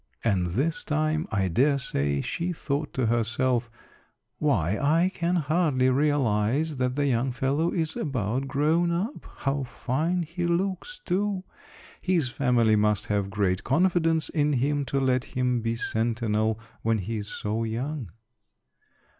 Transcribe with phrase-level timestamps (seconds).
[0.23, 3.69] And this time I dare say she thought to herself,
[4.39, 10.23] "Why, I can hardly realize that the young fellow is about grown up; how fine
[10.23, 11.43] he looks, too;
[12.01, 17.17] his family must have great confidence in him to let him be sentinel when he
[17.17, 18.09] is so young."